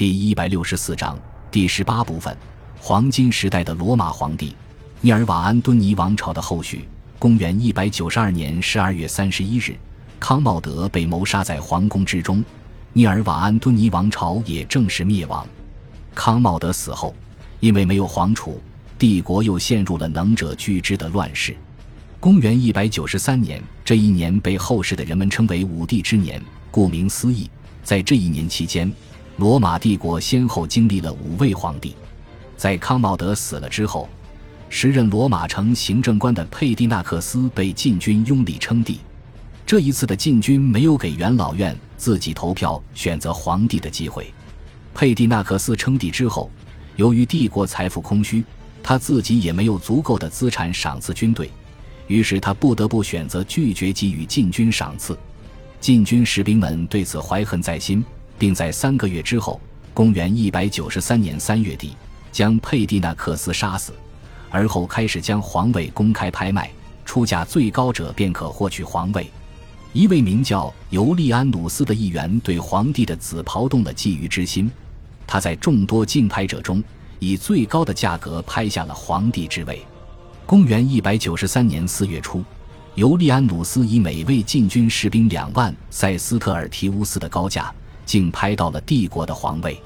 [0.00, 1.18] 第一百六十四章
[1.50, 2.34] 第十八部分：
[2.80, 4.56] 黄金时代的罗马皇帝
[5.02, 6.88] 涅尔瓦安敦尼王朝的后续。
[7.18, 9.76] 公元一百九十二年十二月三十一日，
[10.18, 12.42] 康茂德被谋杀在皇宫之中，
[12.94, 15.46] 涅尔瓦安敦尼王朝也正式灭亡。
[16.14, 17.14] 康茂德死后，
[17.58, 18.58] 因为没有皇储，
[18.98, 21.54] 帝国又陷入了能者居之的乱世。
[22.18, 27.50] 公元一百九十三年，这一年被后世的人们称为五帝之年，顾名思义，
[27.84, 28.90] 在这一年期间。
[29.40, 31.96] 罗马帝国先后经历了五位皇帝，
[32.58, 34.06] 在康茂德死了之后，
[34.68, 39.00] 时任罗马城行政官的佩蒂纳克斯被禁军拥立称帝。
[39.64, 44.30] 这一次的禁军没有给元老院自己投票选择皇帝的机会。
[44.92, 46.50] 佩蒂纳克斯称帝之后，
[46.96, 48.44] 由于帝国财富空虚，
[48.82, 51.50] 他自己也没有足够的资产赏赐军队，
[52.08, 55.18] 于是他不得不选择拒绝给予禁军赏赐。
[55.80, 58.04] 禁军士兵们对此怀恨在心。
[58.40, 59.60] 并在三个月之后，
[59.92, 61.94] 公元一百九十三年三月底，
[62.32, 63.92] 将佩蒂纳克斯杀死，
[64.48, 66.70] 而后开始将皇位公开拍卖，
[67.04, 69.30] 出价最高者便可获取皇位。
[69.92, 74.70] 一位名叫尤利安努斯的议员对皇帝的紫袍动了觊觎之心，
[75.26, 76.82] 他在众多竞拍者中
[77.18, 79.84] 以最高的价格拍下了皇帝之位。
[80.46, 82.42] 公元一百九十三年四月初，
[82.94, 87.70] 尤利安努斯以每位禁军士兵两万塞斯特尔提乌斯的高价。
[88.10, 89.80] 竟拍到了帝国的皇位，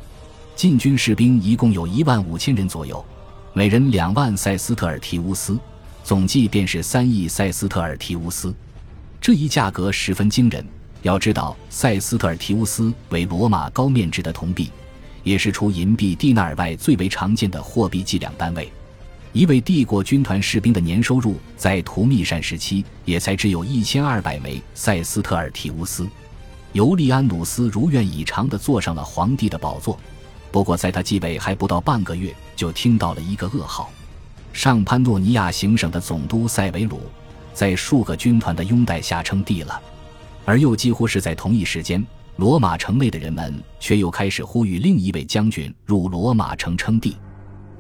[0.56, 3.04] 禁军士兵一共有一万五千人左右，
[3.52, 5.58] 每人两万塞斯特尔提乌斯，
[6.02, 8.54] 总计便是三亿塞斯特尔提乌斯。
[9.20, 10.64] 这一价格十分惊人。
[11.02, 14.70] 要知道，塞斯特尔提乌斯为罗马高面值的铜币，
[15.22, 18.72] 也是除银币蒂纳尔外最为常见的货币计量单位。
[19.34, 26.08] 一位帝国军团士兵的年收入在图密善时期也才只有一千二百枚塞斯特尔提乌斯。
[26.74, 29.96] 尤利安努斯如愿以偿地坐上了皇帝的宝座，
[30.50, 33.88] 不过在他继位还不到半个月，就听到了一个噩耗：
[34.52, 37.00] 上潘诺尼亚行省的总督塞维鲁，
[37.52, 39.80] 在数个军团的拥戴下称帝了。
[40.44, 42.04] 而又几乎是在同一时间，
[42.38, 47.16] 罗马城内的人们却又开始呼吁另一位将军入罗马城称帝。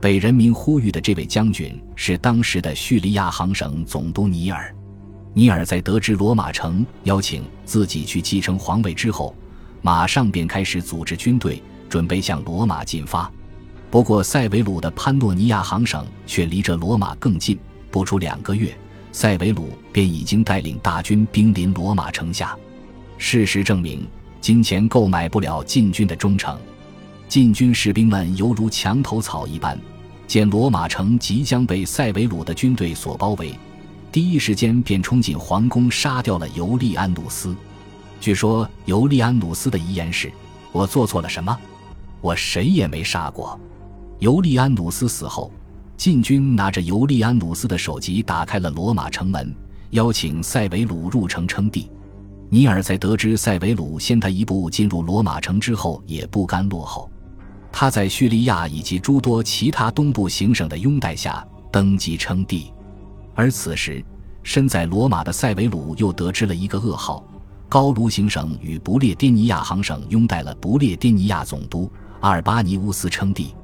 [0.00, 4.72] 被人民呼吁的这位将军是当时的叙利亚行省总督尼尔。
[5.36, 9.34] 尼尔在得知罗马城邀请自己去继承皇位之后，
[9.82, 13.28] 马上便开始组织军队，准备向罗马进发。
[13.90, 17.58] 不过，塞维鲁的潘诺尼亚行省却离着罗马更近，
[17.90, 18.72] 不出两个月，
[19.10, 22.56] 塞维鲁便已经带领大军兵临罗马城下。
[23.18, 24.06] 事实证明，
[24.40, 26.56] 金钱购买不了禁军的忠诚。
[27.26, 29.76] 禁军士兵们犹如墙头草一般，
[30.28, 33.52] 见罗马城即将被塞维鲁的军队所包围。
[34.14, 37.52] 第一时间便冲进皇宫，杀掉了尤利安努斯。
[38.20, 40.30] 据说尤利安努斯的遗言是
[40.70, 41.58] ：“我做错了什么？
[42.20, 43.58] 我谁也没杀过。”
[44.20, 45.50] 尤利安努斯死后，
[45.96, 49.52] 禁军拿着尤利安努斯的首级打开了罗马城门，
[49.90, 51.90] 邀请塞维鲁入城称帝。
[52.48, 57.10] 尼尔在得知塞维鲁先他一步进入罗马城之后，也不甘落后，
[57.72, 62.72] 他在叙利亚以及诸多其他东部行省的拥戴下登基称帝。
[63.34, 64.04] 而此时，
[64.42, 67.24] 身在罗马的塞维鲁又得知了一个噩耗：
[67.68, 71.90] 高卢行省与不列颠尼亚行省拥戴了不列颠尼亚总督
[72.20, 73.54] 阿尔巴尼乌斯称帝，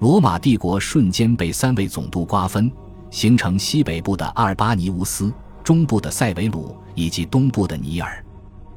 [0.00, 2.70] 罗马帝国瞬间被三位总督瓜分，
[3.10, 5.32] 形成西北部的阿尔巴尼乌斯、
[5.64, 8.24] 中部的塞维鲁以及东部的尼尔。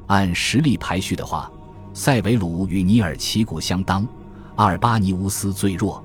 [0.08, 1.50] 按实力排序的话，
[1.94, 4.08] 塞维鲁与尼尔旗鼓相当，
[4.56, 6.04] 阿尔巴尼乌斯最弱。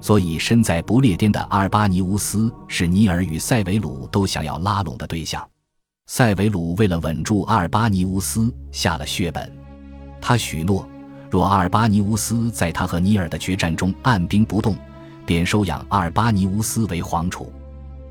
[0.00, 5.46] 所以，身在不列颠的阿尔巴尼乌斯是尼尔与塞维鲁都想要拉拢的对象。
[6.06, 9.52] 塞维鲁为了稳住阿尔巴尼乌斯，下了血本。
[10.20, 10.88] 他许诺，
[11.30, 14.76] 若阿尔巴尼乌斯在他和尼尔的决战中按兵不动，
[15.26, 17.52] 便收养阿尔巴尼乌斯为皇储。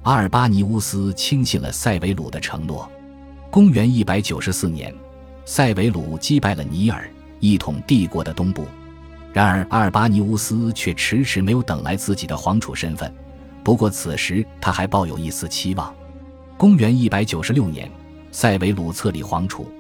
[0.04, 2.88] 阿尔巴尼乌斯轻信了塞维鲁的承诺。
[3.50, 4.94] 公元一百九十四年，
[5.46, 7.10] 塞维鲁击败了尼尔，
[7.40, 8.66] 一统帝国的东部。
[9.38, 13.14] 然而，阿尔巴尼乌斯却迟迟没有等来自己的皇储身份。
[13.64, 15.94] 不过，此时他还抱有一丝期望。
[16.58, 17.88] 公元一百九十六年，
[18.32, 19.72] 塞维鲁册立皇储，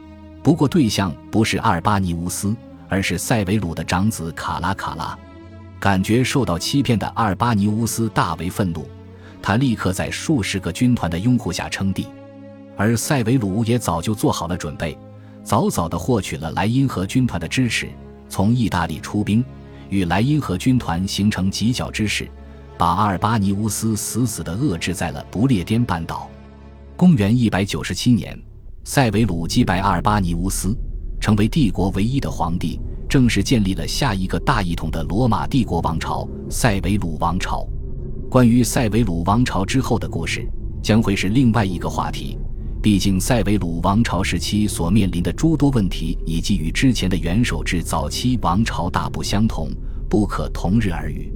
[0.44, 2.56] 不过对象不是阿尔巴尼乌斯，
[2.88, 5.18] 而是塞维鲁的长子卡拉卡拉。
[5.80, 8.88] 感觉受到欺骗的阿尔巴尼乌斯大为愤怒，
[9.42, 12.06] 他立刻在数十个军团的拥护下称帝。
[12.76, 14.96] 而塞维鲁也早就做好了准备，
[15.44, 17.90] 早早地获取了莱茵河军团的支持。
[18.30, 19.44] 从意大利出兵，
[19.90, 22.30] 与莱茵河军团形成犄角之势，
[22.78, 26.30] 把阿尔巴尼乌斯死死地遏制在了不列颠半岛。
[26.96, 28.38] 公元一百九十七年，
[28.84, 30.76] 塞维鲁击败阿尔巴尼乌斯，
[31.20, 37.68] 成为帝国唯一的皇帝，正式建立了下一个大一统的罗马帝国王朝——塞维鲁王朝。
[38.30, 40.48] 关于塞维鲁王朝之后的故事，
[40.82, 42.38] 将会是另外一个话题。
[42.82, 49.70] 毕竟，塞维鲁王朝时期所面临的诸多问题，以及与之前的元首制早期王朝大不相同，
[50.10, 51.32] 不可同日而语。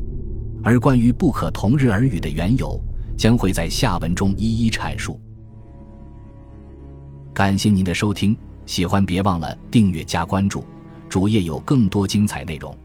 [0.63, 2.79] 而关于不可同日而语的缘由，
[3.17, 5.19] 将会在下文中一一阐述。
[7.33, 10.63] 感谢您的收听，喜欢别忘了订阅加关注，
[11.09, 12.77] 主页有更多精彩内容。